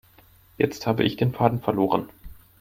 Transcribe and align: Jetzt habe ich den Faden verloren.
Jetzt 0.57 0.87
habe 0.87 1.03
ich 1.03 1.15
den 1.15 1.31
Faden 1.31 1.61
verloren. 1.61 2.09